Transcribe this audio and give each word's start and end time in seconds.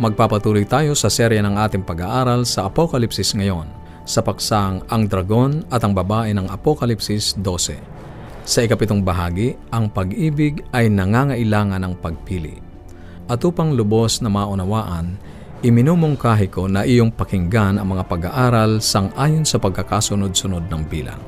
Magpapatuloy 0.00 0.64
tayo 0.64 0.96
sa 0.96 1.12
serya 1.12 1.44
ng 1.44 1.60
ating 1.60 1.84
pag-aaral 1.84 2.48
sa 2.48 2.72
Apokalipsis 2.72 3.36
ngayon 3.36 3.68
sa 4.08 4.24
paksang 4.24 4.80
Ang 4.88 5.04
Dragon 5.04 5.60
at 5.68 5.84
ang 5.84 5.92
Babae 5.92 6.32
ng 6.32 6.48
Apokalipsis 6.48 7.36
12. 7.36 7.76
Sa 8.48 8.64
ikapitong 8.64 9.04
bahagi, 9.04 9.60
ang 9.68 9.92
pag-ibig 9.92 10.64
ay 10.72 10.88
nangangailangan 10.88 11.84
ng 11.84 11.94
pagpili. 12.00 12.56
At 13.28 13.44
upang 13.44 13.76
lubos 13.76 14.24
na 14.24 14.32
maunawaan, 14.32 15.20
iminumungkahi 15.60 16.48
ko 16.48 16.64
na 16.64 16.88
iyong 16.88 17.12
pakinggan 17.12 17.76
ang 17.76 17.92
mga 17.92 18.08
pag-aaral 18.08 18.80
sang 18.80 19.12
ayon 19.20 19.44
sa 19.44 19.60
pagkakasunod-sunod 19.60 20.64
ng 20.64 20.82
bilang. 20.88 21.20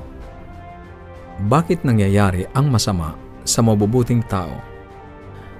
Bakit 1.44 1.84
nangyayari 1.84 2.48
ang 2.56 2.72
masama 2.72 3.20
sa 3.44 3.60
mabubuting 3.60 4.24
tao? 4.24 4.71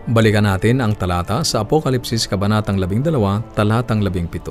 Balikan 0.03 0.43
natin 0.43 0.83
ang 0.83 0.99
talata 0.99 1.47
sa 1.47 1.63
Apokalipsis 1.63 2.27
Kabanatang 2.27 2.75
12, 2.75 3.15
talatang 3.55 4.03
17. 4.03 4.51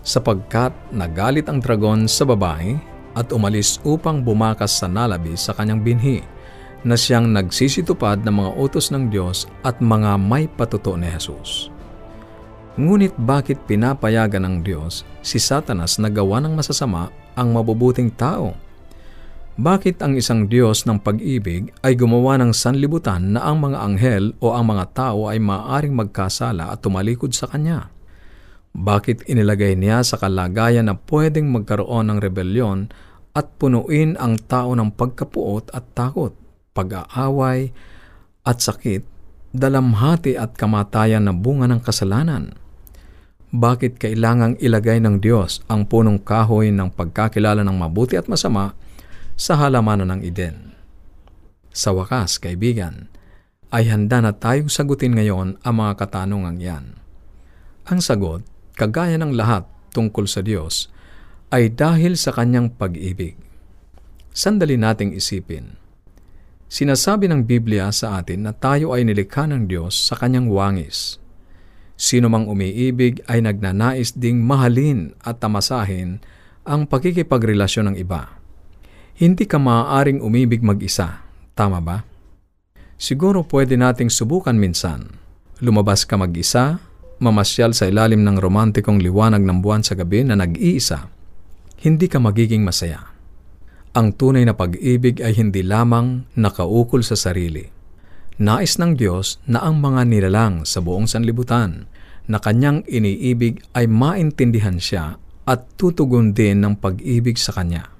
Sapagkat 0.00 0.72
nagalit 0.88 1.44
ang 1.52 1.60
dragon 1.60 2.08
sa 2.08 2.24
babae 2.24 2.80
at 3.12 3.28
umalis 3.36 3.76
upang 3.84 4.24
bumakas 4.24 4.80
sa 4.80 4.88
nalabi 4.88 5.36
sa 5.36 5.52
kanyang 5.52 5.84
binhi, 5.84 6.24
na 6.88 6.96
siyang 6.96 7.28
nagsisitupad 7.28 8.24
ng 8.24 8.32
mga 8.32 8.50
utos 8.56 8.88
ng 8.88 9.12
Diyos 9.12 9.44
at 9.60 9.76
mga 9.76 10.16
may 10.16 10.48
patuto 10.48 10.96
ni 10.96 11.04
Jesus. 11.12 11.68
Ngunit 12.80 13.12
bakit 13.20 13.60
pinapayagan 13.68 14.48
ng 14.48 14.56
Diyos 14.64 15.04
si 15.20 15.36
Satanas 15.36 16.00
na 16.00 16.08
gawa 16.08 16.40
ng 16.40 16.56
masasama 16.56 17.12
ang 17.36 17.52
mabubuting 17.52 18.08
tao? 18.08 18.56
Bakit 19.52 20.00
ang 20.00 20.16
isang 20.16 20.48
Diyos 20.48 20.88
ng 20.88 21.04
pag-ibig 21.04 21.76
ay 21.84 21.92
gumawa 21.92 22.40
ng 22.40 22.56
sanlibutan 22.56 23.36
na 23.36 23.44
ang 23.44 23.60
mga 23.60 23.84
anghel 23.84 24.32
o 24.40 24.56
ang 24.56 24.72
mga 24.72 24.96
tao 24.96 25.28
ay 25.28 25.44
maaaring 25.44 25.92
magkasala 25.92 26.72
at 26.72 26.80
tumalikod 26.80 27.36
sa 27.36 27.52
Kanya? 27.52 27.92
Bakit 28.72 29.28
inilagay 29.28 29.76
niya 29.76 30.00
sa 30.08 30.16
kalagayan 30.16 30.88
na 30.88 30.96
pwedeng 30.96 31.52
magkaroon 31.52 32.08
ng 32.08 32.18
rebelyon 32.24 32.88
at 33.36 33.52
punuin 33.60 34.16
ang 34.16 34.40
tao 34.40 34.72
ng 34.72 34.96
pagkapuot 34.96 35.68
at 35.76 35.84
takot, 35.92 36.32
pag-aaway 36.72 37.76
at 38.48 38.56
sakit, 38.56 39.04
dalamhati 39.52 40.32
at 40.32 40.56
kamatayan 40.56 41.28
na 41.28 41.36
bunga 41.36 41.68
ng 41.68 41.84
kasalanan? 41.84 42.56
Bakit 43.52 44.00
kailangang 44.00 44.56
ilagay 44.64 44.96
ng 45.04 45.20
Diyos 45.20 45.60
ang 45.68 45.84
punong 45.84 46.24
kahoy 46.24 46.72
ng 46.72 46.88
pagkakilala 46.96 47.60
ng 47.60 47.76
mabuti 47.76 48.16
at 48.16 48.24
masama 48.32 48.72
sa 49.42 49.58
halamanan 49.58 50.06
ng 50.14 50.22
Eden. 50.22 50.78
Sa 51.74 51.90
wakas, 51.90 52.38
kaibigan, 52.38 53.10
ay 53.74 53.90
handa 53.90 54.22
na 54.22 54.30
tayong 54.30 54.70
sagutin 54.70 55.18
ngayon 55.18 55.58
ang 55.66 55.74
mga 55.82 55.98
katanungang 55.98 56.62
yan. 56.62 56.84
Ang 57.90 57.98
sagot, 57.98 58.46
kagaya 58.78 59.18
ng 59.18 59.34
lahat 59.34 59.66
tungkol 59.90 60.30
sa 60.30 60.46
Diyos, 60.46 60.94
ay 61.50 61.74
dahil 61.74 62.14
sa 62.14 62.30
kanyang 62.30 62.70
pag-ibig. 62.70 63.34
Sandali 64.30 64.78
nating 64.78 65.18
isipin. 65.18 65.74
Sinasabi 66.70 67.26
ng 67.26 67.42
Biblia 67.42 67.90
sa 67.90 68.22
atin 68.22 68.46
na 68.46 68.54
tayo 68.54 68.94
ay 68.94 69.02
nilikha 69.02 69.50
ng 69.50 69.66
Diyos 69.66 70.06
sa 70.06 70.14
kanyang 70.22 70.54
wangis. 70.54 71.18
Sino 71.98 72.30
mang 72.30 72.46
umiibig 72.46 73.20
ay 73.26 73.42
nagnanais 73.42 74.14
ding 74.14 74.38
mahalin 74.38 75.18
at 75.26 75.42
tamasahin 75.42 76.22
ang 76.62 76.86
pagkikipagrelasyon 76.86 77.92
ng 77.92 77.96
iba. 77.98 78.41
Hindi 79.12 79.44
ka 79.44 79.60
maaaring 79.60 80.24
umibig 80.24 80.64
mag-isa, 80.64 81.20
tama 81.52 81.84
ba? 81.84 82.00
Siguro 82.96 83.44
pwede 83.44 83.76
nating 83.76 84.08
subukan 84.08 84.56
minsan. 84.56 85.12
Lumabas 85.60 86.08
ka 86.08 86.16
mag-isa, 86.16 86.80
mamasyal 87.20 87.76
sa 87.76 87.92
ilalim 87.92 88.24
ng 88.24 88.40
romantikong 88.40 89.04
liwanag 89.04 89.44
ng 89.44 89.60
buwan 89.60 89.84
sa 89.84 89.92
gabi 89.92 90.24
na 90.24 90.32
nag-iisa. 90.40 91.12
Hindi 91.84 92.08
ka 92.08 92.24
magiging 92.24 92.64
masaya. 92.64 93.12
Ang 93.92 94.16
tunay 94.16 94.48
na 94.48 94.56
pag-ibig 94.56 95.20
ay 95.20 95.36
hindi 95.36 95.60
lamang 95.60 96.24
nakaukol 96.32 97.04
sa 97.04 97.12
sarili. 97.12 97.68
Nais 98.40 98.80
ng 98.80 98.96
Diyos 98.96 99.44
na 99.44 99.60
ang 99.60 99.84
mga 99.84 100.08
nilalang 100.08 100.64
sa 100.64 100.80
buong 100.80 101.04
sanlibutan 101.04 101.84
na 102.32 102.40
kanyang 102.40 102.80
iniibig 102.88 103.60
ay 103.76 103.84
maintindihan 103.92 104.80
siya 104.80 105.20
at 105.44 105.68
tutugon 105.76 106.32
din 106.32 106.64
ng 106.64 106.80
pag-ibig 106.80 107.36
sa 107.36 107.52
Kanya. 107.52 107.91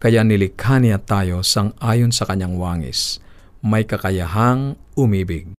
Kaya 0.00 0.24
nilikha 0.24 0.80
niya 0.80 0.96
tayo 0.96 1.44
sang 1.44 1.76
ayon 1.76 2.08
sa 2.08 2.24
kanyang 2.24 2.56
wangis. 2.56 3.20
May 3.60 3.84
kakayahang 3.84 4.80
umibig. 4.96 5.52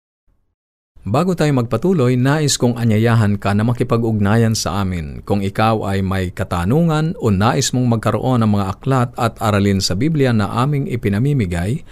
Bago 1.04 1.36
tayo 1.36 1.52
magpatuloy, 1.56 2.16
nais 2.16 2.56
kong 2.56 2.80
anyayahan 2.80 3.36
ka 3.36 3.52
na 3.52 3.68
makipag-ugnayan 3.68 4.56
sa 4.56 4.80
amin 4.80 5.20
kung 5.28 5.44
ikaw 5.44 5.84
ay 5.84 6.00
may 6.00 6.32
katanungan 6.32 7.12
o 7.20 7.28
nais 7.28 7.76
mong 7.76 8.00
magkaroon 8.00 8.40
ng 8.40 8.56
mga 8.56 8.66
aklat 8.68 9.12
at 9.20 9.36
aralin 9.44 9.84
sa 9.84 9.92
Biblia 9.92 10.32
na 10.32 10.48
aming 10.60 10.88
ipinamimigay, 10.88 11.84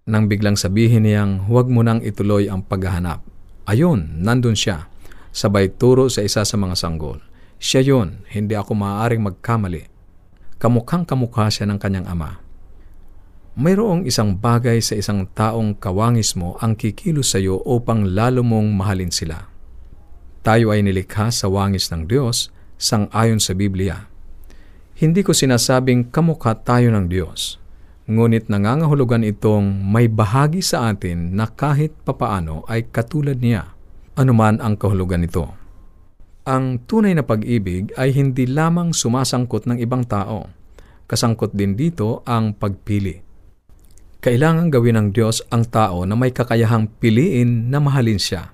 Nang 0.09 0.25
biglang 0.25 0.57
sabihin 0.57 1.05
niyang 1.05 1.45
huwag 1.45 1.69
mo 1.69 1.85
nang 1.85 2.01
ituloy 2.01 2.49
ang 2.49 2.65
paghahanap 2.65 3.34
Ayun, 3.65 4.21
nandun 4.21 4.53
siya. 4.53 4.85
Sabay 5.33 5.73
turo 5.73 6.05
sa 6.05 6.21
isa 6.21 6.45
sa 6.45 6.55
mga 6.55 6.77
sanggol. 6.77 7.17
Siya 7.57 7.81
yun, 7.81 8.21
hindi 8.29 8.53
ako 8.53 8.77
maaaring 8.77 9.25
magkamali. 9.25 9.89
Kamukhang 10.61 11.01
kamukha 11.01 11.49
siya 11.49 11.65
ng 11.65 11.81
kanyang 11.81 12.05
ama. 12.05 12.37
Mayroong 13.57 14.05
isang 14.05 14.37
bagay 14.37 14.85
sa 14.85 14.93
isang 14.93 15.25
taong 15.33 15.81
kawangis 15.81 16.37
mo 16.37 16.61
ang 16.61 16.77
kikilos 16.77 17.33
sa 17.33 17.41
iyo 17.41 17.57
upang 17.65 18.13
lalo 18.13 18.45
mong 18.45 18.69
mahalin 18.77 19.09
sila. 19.09 19.49
Tayo 20.45 20.69
ay 20.69 20.85
nilikha 20.85 21.33
sa 21.33 21.49
wangis 21.49 21.89
ng 21.89 22.05
Diyos 22.05 22.53
sang-ayon 22.77 23.41
sa 23.41 23.57
Biblia. 23.57 24.05
Hindi 24.93 25.25
ko 25.25 25.33
sinasabing 25.33 26.13
kamukha 26.13 26.53
tayo 26.53 26.93
ng 26.93 27.09
Diyos 27.09 27.64
Ngunit 28.05 28.53
nangangahulugan 28.53 29.25
itong 29.25 29.81
may 29.81 30.05
bahagi 30.05 30.61
sa 30.61 30.93
atin 30.93 31.33
na 31.33 31.49
kahit 31.49 31.89
papaano 32.05 32.61
ay 32.69 32.93
katulad 32.93 33.41
niya, 33.41 33.73
anuman 34.13 34.61
ang 34.61 34.77
kahulugan 34.77 35.25
nito. 35.25 35.49
Ang 36.45 36.85
tunay 36.85 37.17
na 37.17 37.25
pag-ibig 37.25 37.89
ay 37.97 38.13
hindi 38.13 38.45
lamang 38.45 38.93
sumasangkot 38.93 39.65
ng 39.65 39.81
ibang 39.81 40.05
tao. 40.05 40.45
Kasangkot 41.09 41.57
din 41.57 41.73
dito 41.73 42.21
ang 42.29 42.53
pagpili. 42.53 43.17
Kailangan 44.21 44.69
gawin 44.69 44.97
ng 45.01 45.07
Diyos 45.09 45.41
ang 45.49 45.65
tao 45.65 46.05
na 46.05 46.13
may 46.13 46.29
kakayahang 46.29 47.01
piliin 47.01 47.73
na 47.73 47.81
mahalin 47.81 48.21
siya. 48.21 48.53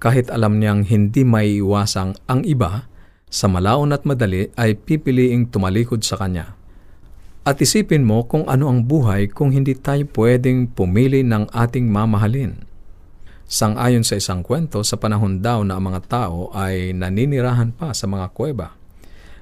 kahit 0.00 0.32
alam 0.32 0.56
niyang 0.56 0.88
hindi 0.88 1.22
may 1.28 1.60
iwasang 1.60 2.16
ang 2.24 2.40
iba, 2.48 2.88
sa 3.30 3.46
malaon 3.46 3.92
at 3.92 4.08
madali 4.08 4.48
ay 4.56 4.74
pipiliing 4.74 5.52
tumalikod 5.52 6.02
sa 6.02 6.16
Kanya. 6.18 6.56
At 7.50 7.58
isipin 7.58 8.06
mo 8.06 8.30
kung 8.30 8.46
ano 8.46 8.70
ang 8.70 8.86
buhay 8.86 9.26
kung 9.26 9.50
hindi 9.50 9.74
tayo 9.74 10.06
pwedeng 10.14 10.70
pumili 10.70 11.26
ng 11.26 11.50
ating 11.50 11.90
mamahalin. 11.90 12.62
Sang-ayon 13.50 14.06
sa 14.06 14.14
isang 14.14 14.46
kwento, 14.46 14.86
sa 14.86 14.94
panahon 14.94 15.42
daw 15.42 15.66
na 15.66 15.74
ang 15.74 15.90
mga 15.90 16.06
tao 16.06 16.54
ay 16.54 16.94
naninirahan 16.94 17.74
pa 17.74 17.90
sa 17.90 18.06
mga 18.06 18.30
kuweba. 18.30 18.78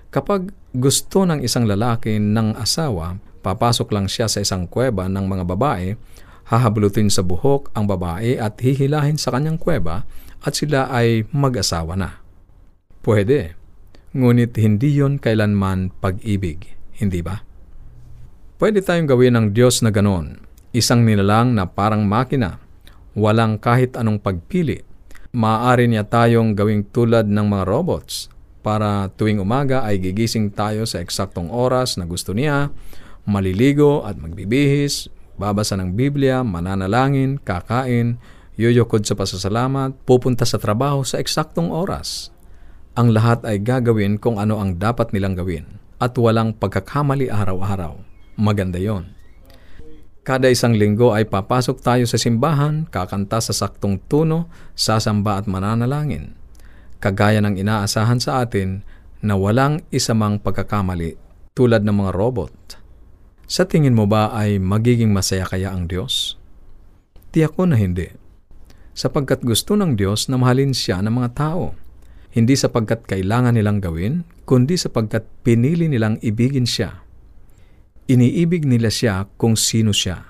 Kapag 0.09 0.49
gusto 0.73 1.29
ng 1.29 1.45
isang 1.45 1.69
lalaki 1.69 2.17
ng 2.17 2.57
asawa, 2.57 3.21
papasok 3.45 3.93
lang 3.93 4.09
siya 4.09 4.25
sa 4.25 4.41
isang 4.41 4.65
kuweba 4.65 5.05
ng 5.13 5.29
mga 5.29 5.45
babae, 5.45 5.93
hahablutin 6.49 7.13
sa 7.13 7.21
buhok 7.21 7.77
ang 7.77 7.85
babae 7.85 8.41
at 8.41 8.57
hihilahin 8.57 9.21
sa 9.21 9.37
kanyang 9.37 9.61
kuweba 9.61 10.09
at 10.41 10.57
sila 10.57 10.89
ay 10.89 11.29
mag-asawa 11.29 11.93
na. 11.93 12.25
Pwede, 13.05 13.53
ngunit 14.17 14.57
hindi 14.57 14.97
yon 14.97 15.21
kailanman 15.21 15.93
pag-ibig, 16.01 16.73
hindi 16.97 17.21
ba? 17.21 17.48
Pwede 18.59 18.83
tayong 18.83 19.07
gawin 19.07 19.39
ng 19.39 19.47
Diyos 19.55 19.87
na 19.87 19.95
ganon, 19.95 20.43
isang 20.75 21.07
nilalang 21.07 21.55
na 21.55 21.71
parang 21.71 22.03
makina, 22.03 22.59
walang 23.15 23.55
kahit 23.55 23.95
anong 23.95 24.19
pagpili. 24.19 24.83
Maaari 25.31 25.87
niya 25.87 26.03
tayong 26.03 26.59
gawing 26.59 26.91
tulad 26.91 27.31
ng 27.31 27.47
mga 27.47 27.63
robots 27.71 28.27
para 28.67 29.15
tuwing 29.15 29.39
umaga 29.39 29.87
ay 29.87 30.03
gigising 30.03 30.51
tayo 30.51 30.91
sa 30.91 30.99
eksaktong 30.99 31.55
oras 31.55 32.03
na 32.03 32.05
gusto 32.11 32.35
niya, 32.35 32.75
maliligo 33.31 34.03
at 34.03 34.19
magbibihis, 34.19 35.07
babasa 35.39 35.79
ng 35.79 35.95
Biblia, 35.95 36.43
mananalangin, 36.43 37.39
kakain, 37.39 38.19
yuyukod 38.59 39.07
sa 39.07 39.15
pasasalamat, 39.15 39.95
pupunta 40.03 40.43
sa 40.43 40.59
trabaho 40.59 41.07
sa 41.07 41.23
eksaktong 41.23 41.71
oras. 41.71 42.35
Ang 42.99 43.15
lahat 43.15 43.47
ay 43.47 43.63
gagawin 43.63 44.19
kung 44.19 44.43
ano 44.43 44.59
ang 44.59 44.83
dapat 44.83 45.15
nilang 45.15 45.39
gawin 45.39 45.79
at 46.03 46.19
walang 46.19 46.59
pagkakamali 46.59 47.31
araw-araw. 47.31 48.18
Maganda 48.39 48.79
yon. 48.79 49.11
Kada 50.23 50.47
isang 50.47 50.79
linggo 50.79 51.11
ay 51.11 51.27
papasok 51.27 51.83
tayo 51.83 52.05
sa 52.07 52.15
simbahan, 52.15 52.87
kakanta 52.87 53.43
sa 53.43 53.51
saktong 53.51 53.99
tuno, 54.07 54.47
sasamba 54.79 55.43
at 55.43 55.51
mananalangin. 55.51 56.39
Kagaya 57.03 57.43
ng 57.43 57.59
inaasahan 57.59 58.23
sa 58.23 58.47
atin 58.47 58.87
na 59.19 59.35
walang 59.35 59.83
isamang 59.91 60.39
pagkakamali 60.39 61.19
tulad 61.59 61.83
ng 61.83 61.97
mga 61.99 62.13
robot. 62.15 62.53
Sa 63.51 63.67
tingin 63.67 63.99
mo 63.99 64.07
ba 64.07 64.31
ay 64.31 64.63
magiging 64.63 65.11
masaya 65.11 65.43
kaya 65.43 65.75
ang 65.75 65.91
Diyos? 65.91 66.39
Tiyak 67.35 67.59
ko 67.59 67.67
na 67.67 67.75
hindi 67.75 68.29
sapagkat 68.99 69.47
gusto 69.47 69.79
ng 69.79 69.95
Diyos 69.95 70.27
na 70.27 70.43
mahalin 70.43 70.75
siya 70.75 70.99
ng 71.07 71.15
mga 71.23 71.31
tao. 71.39 71.79
Hindi 72.35 72.59
sapagkat 72.59 73.07
kailangan 73.07 73.55
nilang 73.55 73.79
gawin, 73.79 74.27
kundi 74.43 74.75
sapagkat 74.75 75.23
pinili 75.47 75.87
nilang 75.87 76.19
ibigin 76.19 76.67
siya. 76.67 76.99
Iniibig 78.09 78.65
nila 78.65 78.89
siya 78.89 79.29
kung 79.37 79.53
sino 79.53 79.93
siya. 79.93 80.25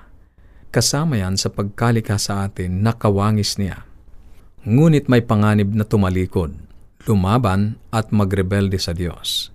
Kasama 0.75 1.23
yan 1.23 1.39
sa 1.39 1.47
pagkalika 1.47 2.19
sa 2.19 2.43
atin 2.43 2.83
na 2.83 2.91
kawangis 2.91 3.55
niya. 3.55 3.87
Ngunit 4.67 5.07
may 5.07 5.23
panganib 5.23 5.71
na 5.71 5.87
tumalikod, 5.87 6.59
lumaban 7.07 7.79
at 7.95 8.11
magrebelde 8.11 8.83
sa 8.83 8.91
Diyos. 8.91 9.55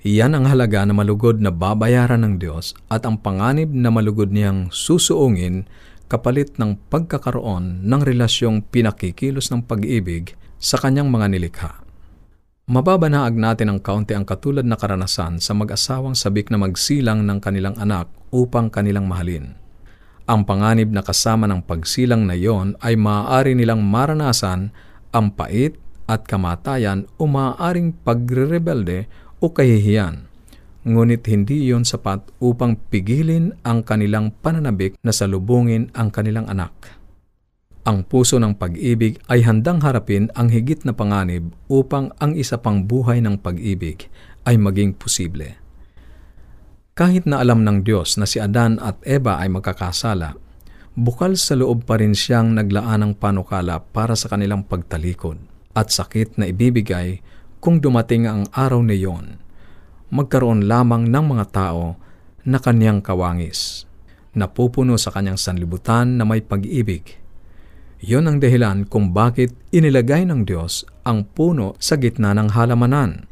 Iyan 0.00 0.32
ang 0.32 0.48
halaga 0.48 0.88
na 0.88 0.96
malugod 0.96 1.44
na 1.44 1.52
babayaran 1.52 2.24
ng 2.24 2.34
Diyos 2.40 2.72
at 2.88 3.04
ang 3.04 3.20
panganib 3.20 3.68
na 3.68 3.92
malugod 3.92 4.32
niyang 4.32 4.72
susuungin 4.72 5.68
kapalit 6.08 6.56
ng 6.56 6.88
pagkakaroon 6.88 7.84
ng 7.84 8.00
relasyong 8.00 8.64
pinakikilos 8.64 9.52
ng 9.52 9.68
pag-ibig 9.68 10.32
sa 10.56 10.80
kanyang 10.80 11.12
mga 11.12 11.36
nilikha. 11.36 11.84
Mababanaag 12.68 13.32
natin 13.32 13.72
ang 13.72 13.80
kaunti 13.80 14.12
ang 14.12 14.28
katulad 14.28 14.60
na 14.60 14.76
karanasan 14.76 15.40
sa 15.40 15.56
mag-asawang 15.56 16.12
sabik 16.12 16.52
na 16.52 16.60
magsilang 16.60 17.24
ng 17.24 17.40
kanilang 17.40 17.72
anak 17.80 18.12
upang 18.28 18.68
kanilang 18.68 19.08
mahalin. 19.08 19.56
Ang 20.28 20.44
panganib 20.44 20.92
na 20.92 21.00
kasama 21.00 21.48
ng 21.48 21.64
pagsilang 21.64 22.28
na 22.28 22.36
iyon 22.36 22.76
ay 22.84 22.92
maaari 22.92 23.56
nilang 23.56 23.80
maranasan 23.80 24.68
ang 25.16 25.32
pait 25.32 25.80
at 26.04 26.28
kamatayan 26.28 27.08
o 27.16 27.24
maaaring 27.24 27.96
pagre-rebelde 28.04 29.08
o 29.40 29.48
kahihiyan 29.48 30.28
ngunit 30.88 31.20
hindi 31.28 31.68
iyon 31.68 31.84
sapat 31.84 32.24
upang 32.40 32.80
pigilin 32.88 33.52
ang 33.60 33.84
kanilang 33.84 34.32
pananabik 34.40 34.96
na 35.04 35.12
salubungin 35.12 35.92
ang 35.92 36.08
kanilang 36.08 36.48
anak. 36.48 36.97
Ang 37.88 38.04
puso 38.04 38.36
ng 38.36 38.52
pag-ibig 38.52 39.16
ay 39.32 39.48
handang 39.48 39.80
harapin 39.80 40.28
ang 40.36 40.52
higit 40.52 40.84
na 40.84 40.92
panganib 40.92 41.56
upang 41.72 42.12
ang 42.20 42.36
isa 42.36 42.60
pang 42.60 42.84
buhay 42.84 43.24
ng 43.24 43.40
pag-ibig 43.40 44.12
ay 44.44 44.60
maging 44.60 44.92
posible. 44.92 45.56
Kahit 46.92 47.24
na 47.24 47.40
alam 47.40 47.64
ng 47.64 47.88
Diyos 47.88 48.20
na 48.20 48.28
si 48.28 48.44
Adan 48.44 48.76
at 48.76 49.00
Eva 49.08 49.40
ay 49.40 49.48
magkakasala, 49.48 50.36
bukal 51.00 51.40
sa 51.40 51.56
loob 51.56 51.88
pa 51.88 51.96
rin 51.96 52.12
siyang 52.12 52.52
naglaan 52.52 53.08
ng 53.08 53.12
panukala 53.16 53.80
para 53.80 54.12
sa 54.12 54.28
kanilang 54.28 54.68
pagtalikod 54.68 55.40
at 55.72 55.88
sakit 55.88 56.36
na 56.36 56.52
ibibigay 56.52 57.24
kung 57.56 57.80
dumating 57.80 58.28
ang 58.28 58.44
araw 58.52 58.84
na 58.84 58.92
iyon 58.92 59.48
magkaroon 60.08 60.64
lamang 60.64 61.08
ng 61.08 61.24
mga 61.24 61.46
tao 61.52 61.96
na 62.44 62.56
kanyang 62.56 63.04
kawangis, 63.04 63.84
napupuno 64.32 64.96
sa 64.96 65.12
kanyang 65.12 65.36
sanlibutan 65.36 66.16
na 66.16 66.24
may 66.24 66.40
pag-ibig. 66.40 67.20
Iyon 67.98 68.30
ang 68.30 68.38
dahilan 68.38 68.86
kung 68.86 69.10
bakit 69.10 69.50
inilagay 69.74 70.22
ng 70.22 70.46
Diyos 70.46 70.86
ang 71.02 71.26
puno 71.26 71.74
sa 71.82 71.98
gitna 71.98 72.30
ng 72.30 72.54
halamanan. 72.54 73.26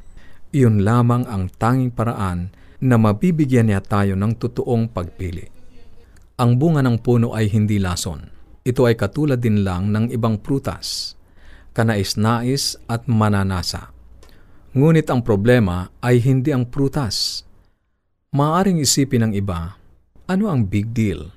Iyon 0.50 0.82
lamang 0.82 1.22
ang 1.30 1.46
tanging 1.54 1.94
paraan 1.94 2.50
na 2.82 2.98
mabibigyan 2.98 3.70
niya 3.70 3.78
tayo 3.78 4.18
ng 4.18 4.34
totoong 4.34 4.90
pagpili. 4.90 5.46
Ang 6.42 6.58
bunga 6.58 6.82
ng 6.82 6.98
puno 6.98 7.30
ay 7.30 7.46
hindi 7.46 7.78
lason. 7.78 8.26
Ito 8.66 8.90
ay 8.90 8.98
katulad 8.98 9.38
din 9.38 9.62
lang 9.62 9.94
ng 9.94 10.10
ibang 10.10 10.42
prutas, 10.42 11.14
kanais-nais 11.70 12.74
at 12.90 13.06
mananasa. 13.06 13.94
Ngunit 14.74 15.06
ang 15.06 15.22
problema 15.22 15.94
ay 16.02 16.18
hindi 16.18 16.50
ang 16.50 16.66
prutas. 16.66 17.46
Maaring 18.34 18.82
isipin 18.82 19.30
ng 19.30 19.32
iba, 19.38 19.78
ano 20.26 20.50
ang 20.50 20.66
big 20.66 20.90
deal? 20.90 21.35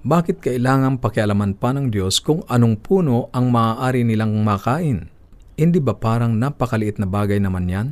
Bakit 0.00 0.40
kailangan 0.40 0.96
pakialaman 0.96 1.60
pa 1.60 1.76
ng 1.76 1.92
Diyos 1.92 2.24
kung 2.24 2.40
anong 2.48 2.80
puno 2.80 3.28
ang 3.36 3.52
maaari 3.52 4.00
nilang 4.00 4.32
makain? 4.40 5.12
Hindi 5.60 5.76
ba 5.76 5.92
parang 5.92 6.40
napakaliit 6.40 6.96
na 6.96 7.04
bagay 7.04 7.36
naman 7.36 7.68
yan? 7.68 7.88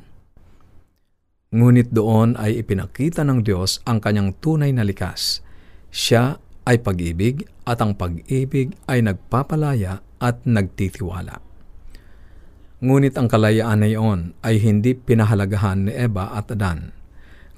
Ngunit 1.52 1.92
doon 1.92 2.32
ay 2.40 2.64
ipinakita 2.64 3.28
ng 3.28 3.44
Diyos 3.44 3.84
ang 3.84 4.00
kanyang 4.00 4.32
tunay 4.40 4.72
na 4.72 4.88
likas. 4.88 5.44
Siya 5.92 6.40
ay 6.64 6.80
pag-ibig 6.80 7.44
at 7.68 7.84
ang 7.84 7.92
pag-ibig 7.92 8.72
ay 8.88 9.04
nagpapalaya 9.04 10.00
at 10.16 10.48
nagtitiwala. 10.48 11.44
Ngunit 12.80 13.20
ang 13.20 13.28
kalayaan 13.28 13.84
na 13.84 13.88
iyon 13.88 14.32
ay 14.40 14.56
hindi 14.64 14.96
pinahalagahan 14.96 15.88
ni 15.88 15.92
Eva 15.92 16.32
at 16.32 16.48
Adan. 16.56 16.96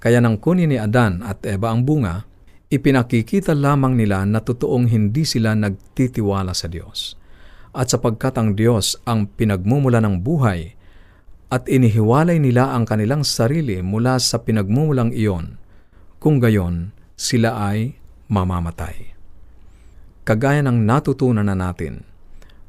Kaya 0.03 0.19
nang 0.19 0.43
kunin 0.43 0.75
ni 0.75 0.79
Adan 0.81 1.23
at 1.23 1.47
Eva 1.47 1.71
ang 1.71 1.87
bunga, 1.87 2.30
ipinakikita 2.71 3.51
lamang 3.51 3.99
nila 3.99 4.23
na 4.23 4.39
totoong 4.39 4.87
hindi 4.87 5.27
sila 5.27 5.59
nagtitiwala 5.59 6.55
sa 6.55 6.71
Diyos. 6.71 7.19
At 7.75 7.91
sapagkat 7.91 8.39
ang 8.39 8.55
Diyos 8.55 8.95
ang 9.07 9.27
pinagmumula 9.27 9.99
ng 10.03 10.23
buhay, 10.23 10.79
at 11.51 11.67
inihiwalay 11.67 12.39
nila 12.39 12.71
ang 12.71 12.87
kanilang 12.87 13.27
sarili 13.27 13.83
mula 13.83 14.23
sa 14.23 14.39
pinagmumulang 14.39 15.11
iyon, 15.11 15.59
kung 16.23 16.39
gayon 16.39 16.95
sila 17.19 17.59
ay 17.59 17.99
mamamatay. 18.31 19.19
Kagaya 20.23 20.63
ng 20.63 20.87
natutunan 20.87 21.51
na 21.51 21.59
natin, 21.59 22.07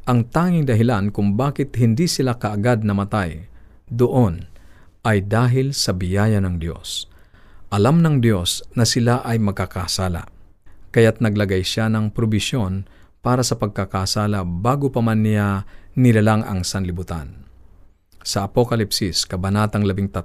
ang 0.09 0.25
tanging 0.25 0.65
dahilan 0.65 1.13
kung 1.13 1.37
bakit 1.37 1.77
hindi 1.77 2.09
sila 2.09 2.33
kaagad 2.41 2.81
namatay 2.81 3.45
doon 3.85 4.49
ay 5.05 5.21
dahil 5.21 5.77
sa 5.77 5.93
biyaya 5.93 6.41
ng 6.41 6.57
Diyos. 6.57 7.10
Alam 7.71 8.03
ng 8.03 8.19
Diyos 8.19 8.67
na 8.75 8.83
sila 8.83 9.23
ay 9.23 9.39
magkakasala, 9.39 10.27
kaya't 10.91 11.23
naglagay 11.23 11.63
siya 11.63 11.87
ng 11.87 12.11
probisyon 12.11 12.83
para 13.23 13.47
sa 13.47 13.55
pagkakasala 13.55 14.43
bago 14.43 14.91
pa 14.91 14.99
man 14.99 15.23
niya 15.23 15.63
nilalang 15.95 16.43
ang 16.43 16.67
sanlibutan. 16.67 17.47
Sa 18.27 18.43
Apokalipsis, 18.43 19.23
Kabanatang 19.23 19.87
13, 19.87 20.19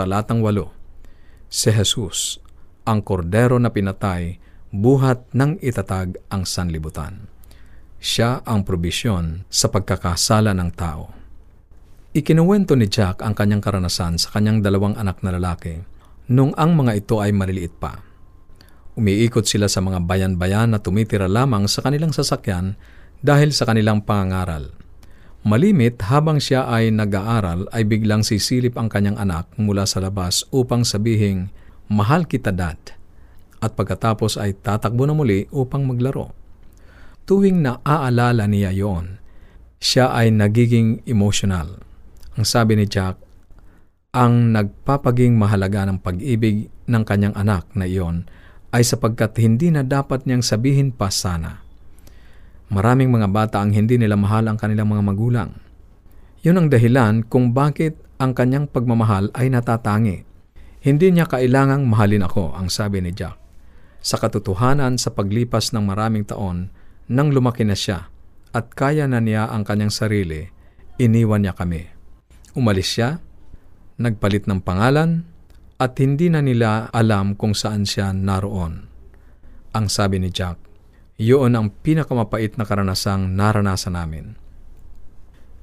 Talatang 0.00 0.40
8, 0.40 1.52
si 1.52 1.68
Jesus, 1.76 2.40
ang 2.88 3.04
kordero 3.04 3.60
na 3.60 3.68
pinatay, 3.68 4.40
buhat 4.72 5.28
ng 5.36 5.60
itatag 5.60 6.16
ang 6.32 6.48
sanlibutan. 6.48 7.28
Siya 8.00 8.40
ang 8.48 8.64
probisyon 8.64 9.44
sa 9.52 9.68
pagkakasala 9.68 10.56
ng 10.56 10.70
tao. 10.72 11.12
Ikinuwento 12.16 12.72
ni 12.80 12.88
Jack 12.88 13.20
ang 13.20 13.36
kanyang 13.36 13.60
karanasan 13.60 14.16
sa 14.16 14.32
kanyang 14.32 14.64
dalawang 14.64 14.96
anak 14.96 15.20
na 15.20 15.36
lalaki 15.36 15.97
nung 16.28 16.52
ang 16.54 16.76
mga 16.76 16.92
ito 17.04 17.16
ay 17.18 17.32
maliliit 17.32 17.74
pa. 17.80 18.04
Umiikot 18.98 19.48
sila 19.48 19.66
sa 19.70 19.80
mga 19.80 20.04
bayan-bayan 20.04 20.74
na 20.74 20.78
tumitira 20.82 21.26
lamang 21.26 21.64
sa 21.70 21.80
kanilang 21.80 22.12
sasakyan 22.12 22.76
dahil 23.24 23.50
sa 23.50 23.64
kanilang 23.64 24.04
pangangaral. 24.04 24.74
Malimit 25.46 26.02
habang 26.10 26.42
siya 26.42 26.66
ay 26.66 26.90
nag-aaral 26.90 27.70
ay 27.70 27.86
biglang 27.86 28.26
sisilip 28.26 28.74
ang 28.74 28.90
kanyang 28.90 29.16
anak 29.16 29.46
mula 29.54 29.86
sa 29.86 30.02
labas 30.02 30.44
upang 30.50 30.82
sabihing, 30.82 31.48
Mahal 31.88 32.28
kita 32.28 32.52
dad. 32.52 32.76
At 33.64 33.72
pagkatapos 33.72 34.36
ay 34.36 34.60
tatakbo 34.60 35.08
na 35.08 35.16
muli 35.16 35.48
upang 35.48 35.88
maglaro. 35.88 36.36
Tuwing 37.24 37.64
naaalala 37.64 38.44
niya 38.44 38.76
yon, 38.76 39.16
siya 39.80 40.12
ay 40.12 40.28
nagiging 40.28 41.00
emotional. 41.08 41.80
Ang 42.36 42.44
sabi 42.44 42.76
ni 42.76 42.84
Jack, 42.84 43.16
ang 44.08 44.56
nagpapaging 44.56 45.36
mahalaga 45.36 45.84
ng 45.84 46.00
pag-ibig 46.00 46.72
ng 46.88 47.02
kanyang 47.04 47.36
anak 47.36 47.68
na 47.76 47.84
iyon 47.84 48.24
ay 48.72 48.80
sapagkat 48.80 49.36
hindi 49.36 49.68
na 49.68 49.84
dapat 49.84 50.24
niyang 50.24 50.40
sabihin 50.40 50.96
pa 50.96 51.12
sana. 51.12 51.60
Maraming 52.72 53.12
mga 53.12 53.28
bata 53.28 53.56
ang 53.60 53.72
hindi 53.72 54.00
nila 54.00 54.16
mahal 54.16 54.48
ang 54.48 54.56
kanilang 54.56 54.88
mga 54.88 55.04
magulang. 55.04 55.50
Yun 56.40 56.56
ang 56.56 56.68
dahilan 56.72 57.24
kung 57.28 57.52
bakit 57.52 58.00
ang 58.16 58.32
kanyang 58.32 58.64
pagmamahal 58.68 59.28
ay 59.36 59.52
natatangi. 59.52 60.24
Hindi 60.80 61.08
niya 61.12 61.28
kailangang 61.28 61.84
mahalin 61.84 62.24
ako, 62.24 62.56
ang 62.56 62.72
sabi 62.72 63.04
ni 63.04 63.12
Jack. 63.12 63.36
Sa 64.00 64.16
katotohanan 64.16 64.96
sa 64.96 65.12
paglipas 65.12 65.76
ng 65.76 65.84
maraming 65.84 66.24
taon, 66.24 66.72
nang 67.12 67.28
lumaki 67.28 67.64
na 67.66 67.76
siya 67.76 68.08
at 68.56 68.72
kaya 68.72 69.04
na 69.04 69.20
niya 69.20 69.52
ang 69.52 69.68
kanyang 69.68 69.92
sarili, 69.92 70.48
iniwan 70.96 71.44
niya 71.44 71.52
kami. 71.52 71.88
Umalis 72.56 72.88
siya, 72.88 73.20
nagpalit 73.98 74.46
ng 74.46 74.62
pangalan, 74.62 75.26
at 75.78 75.94
hindi 76.02 76.26
na 76.26 76.42
nila 76.42 76.90
alam 76.90 77.38
kung 77.38 77.54
saan 77.54 77.86
siya 77.86 78.10
naroon. 78.10 78.90
Ang 79.74 79.86
sabi 79.86 80.18
ni 80.18 80.30
Jack, 80.30 80.58
yun 81.18 81.54
ang 81.54 81.70
pinakamapait 81.70 82.54
na 82.58 82.66
karanasang 82.66 83.34
naranasan 83.34 83.94
namin. 83.94 84.38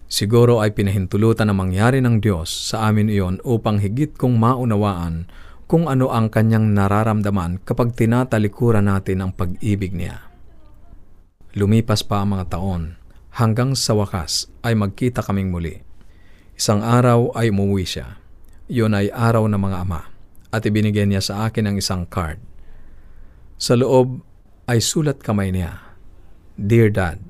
Siguro 0.06 0.62
ay 0.62 0.72
pinahintulutan 0.76 1.50
na 1.50 1.56
mangyari 1.58 2.00
ng 2.00 2.22
Diyos 2.22 2.52
sa 2.72 2.88
amin 2.88 3.10
iyon 3.10 3.42
upang 3.42 3.82
higit 3.82 4.14
kong 4.14 4.38
maunawaan 4.38 5.26
kung 5.66 5.90
ano 5.90 6.14
ang 6.14 6.30
kanyang 6.30 6.78
nararamdaman 6.78 7.66
kapag 7.66 7.98
tinatalikuran 7.98 8.86
natin 8.86 9.26
ang 9.26 9.32
pag-ibig 9.34 9.98
niya. 9.98 10.30
Lumipas 11.58 12.06
pa 12.06 12.22
ang 12.22 12.38
mga 12.38 12.60
taon, 12.60 13.00
hanggang 13.34 13.74
sa 13.74 13.98
wakas 13.98 14.52
ay 14.62 14.78
magkita 14.78 15.26
kaming 15.26 15.50
muli. 15.50 15.82
Isang 16.54 16.86
araw 16.86 17.34
ay 17.34 17.50
umuwi 17.50 17.84
siya. 17.88 18.25
Iyon 18.66 18.98
ay 18.98 19.14
araw 19.14 19.46
ng 19.46 19.62
mga 19.62 19.78
ama 19.86 20.10
at 20.50 20.66
ibinigay 20.66 21.06
niya 21.06 21.22
sa 21.22 21.46
akin 21.46 21.70
ang 21.70 21.76
isang 21.78 22.10
card. 22.10 22.42
Sa 23.62 23.78
loob 23.78 24.26
ay 24.66 24.82
sulat 24.82 25.22
kamay 25.22 25.54
niya. 25.54 25.86
Dear 26.58 26.90
Dad, 26.90 27.22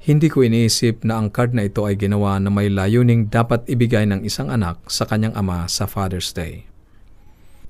hindi 0.00 0.32
ko 0.32 0.42
iniisip 0.42 1.06
na 1.06 1.20
ang 1.20 1.28
card 1.30 1.52
na 1.52 1.68
ito 1.68 1.84
ay 1.86 1.94
ginawa 1.94 2.40
na 2.40 2.48
may 2.48 2.66
layuning 2.72 3.28
dapat 3.28 3.62
ibigay 3.68 4.08
ng 4.08 4.24
isang 4.26 4.50
anak 4.50 4.80
sa 4.90 5.04
kanyang 5.06 5.36
ama 5.36 5.68
sa 5.70 5.84
Father's 5.84 6.32
Day. 6.34 6.66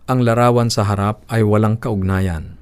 Ang 0.08 0.24
larawan 0.24 0.72
sa 0.72 0.86
harap 0.86 1.26
ay 1.28 1.42
walang 1.44 1.76
kaugnayan, 1.76 2.56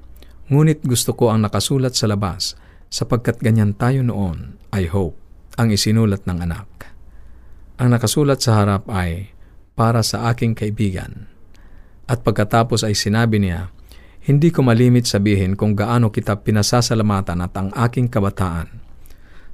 ngunit 0.51 0.83
gusto 0.83 1.15
ko 1.15 1.31
ang 1.31 1.45
nakasulat 1.45 1.95
sa 1.95 2.09
labas 2.09 2.59
sapagkat 2.89 3.39
ganyan 3.39 3.77
tayo 3.77 4.01
noon, 4.01 4.57
I 4.73 4.89
hope, 4.89 5.15
ang 5.55 5.69
isinulat 5.69 6.25
ng 6.25 6.43
anak. 6.43 6.67
Ang 7.77 7.93
nakasulat 7.93 8.41
sa 8.41 8.59
harap 8.59 8.89
ay, 8.89 9.31
para 9.79 10.03
sa 10.03 10.27
aking 10.27 10.51
kaibigan. 10.51 11.31
At 12.03 12.27
pagkatapos 12.27 12.83
ay 12.83 12.99
sinabi 12.99 13.39
niya, 13.39 13.71
hindi 14.27 14.51
ko 14.51 14.59
malimit 14.59 15.07
sabihin 15.07 15.55
kung 15.55 15.71
gaano 15.71 16.11
kita 16.11 16.43
pinasasalamatan 16.43 17.39
at 17.39 17.55
ang 17.55 17.71
aking 17.71 18.11
kabataan. 18.11 18.83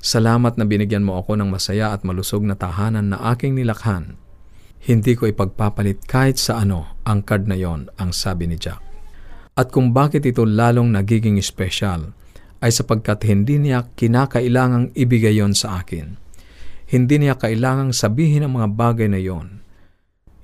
Salamat 0.01 0.57
na 0.57 0.65
binigyan 0.65 1.05
mo 1.05 1.21
ako 1.21 1.37
ng 1.37 1.53
masaya 1.53 1.93
at 1.93 2.01
malusog 2.01 2.41
na 2.41 2.57
tahanan 2.57 3.13
na 3.13 3.21
aking 3.37 3.53
nilakhan. 3.53 4.17
Hindi 4.81 5.13
ko 5.13 5.29
ipagpapalit 5.29 6.09
kahit 6.09 6.41
sa 6.41 6.61
ano 6.61 6.97
ang 7.05 7.21
card 7.21 7.45
na 7.45 7.57
yon, 7.57 7.93
ang 8.01 8.09
sabi 8.09 8.49
ni 8.49 8.57
Jack. 8.57 8.81
At 9.57 9.73
kung 9.73 9.93
bakit 9.93 10.25
ito 10.25 10.45
lalong 10.45 10.93
nagiging 10.93 11.37
espesyal, 11.37 12.13
ay 12.61 12.69
sapagkat 12.73 13.25
hindi 13.29 13.61
niya 13.61 13.89
kinakailangang 13.93 14.93
ibigay 14.97 15.37
yon 15.37 15.53
sa 15.53 15.81
akin. 15.81 16.17
Hindi 16.89 17.15
niya 17.21 17.37
kailangang 17.37 17.93
sabihin 17.93 18.45
ang 18.45 18.57
mga 18.61 18.69
bagay 18.73 19.09
na 19.09 19.21
yon. 19.21 19.64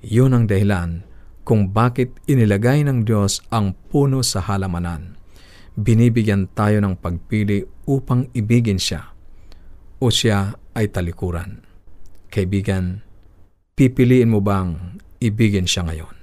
Yun 0.02 0.34
ang 0.34 0.44
dahilan 0.50 1.06
kung 1.46 1.70
bakit 1.70 2.18
inilagay 2.26 2.82
ng 2.82 3.06
Diyos 3.06 3.38
ang 3.54 3.78
puno 3.86 4.26
sa 4.26 4.42
halamanan. 4.42 5.14
Binibigyan 5.78 6.50
tayo 6.52 6.82
ng 6.82 6.98
pagpili 6.98 7.62
upang 7.86 8.26
ibigin 8.34 8.82
siya 8.82 9.14
o 10.02 10.10
siya 10.10 10.58
ay 10.74 10.90
talikuran. 10.90 11.62
Kaibigan, 12.34 13.06
pipiliin 13.78 14.34
mo 14.34 14.42
bang 14.42 14.98
ibigin 15.22 15.70
siya 15.70 15.86
ngayon? 15.86 16.14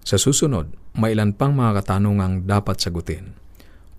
Sa 0.00 0.16
susunod, 0.16 0.72
may 0.96 1.12
ilan 1.12 1.36
pang 1.36 1.52
mga 1.52 1.84
katanungang 1.84 2.48
dapat 2.48 2.80
sagutin. 2.80 3.36